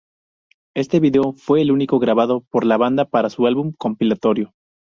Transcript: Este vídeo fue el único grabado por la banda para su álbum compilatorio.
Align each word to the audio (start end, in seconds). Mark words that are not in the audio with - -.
Este 0.75 0.99
vídeo 0.99 1.33
fue 1.33 1.61
el 1.61 1.69
único 1.71 1.99
grabado 1.99 2.41
por 2.49 2.65
la 2.65 2.77
banda 2.77 3.05
para 3.05 3.29
su 3.29 3.45
álbum 3.45 3.71
compilatorio. 3.77 4.51